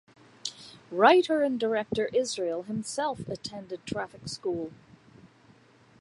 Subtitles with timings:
[0.89, 4.71] Writer and director Israel himself attended traffic school.